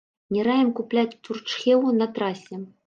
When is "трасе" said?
2.19-2.65